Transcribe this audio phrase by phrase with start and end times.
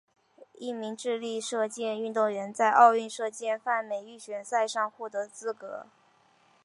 [0.55, 5.85] 一名智利射箭运动员在奥运射箭泛美预选赛上获得资格。